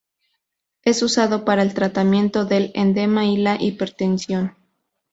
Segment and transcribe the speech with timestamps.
[0.81, 4.55] Es usado para el tratamiento del edema y la hipertensión.